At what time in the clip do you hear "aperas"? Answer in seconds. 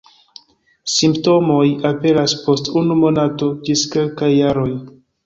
1.89-2.33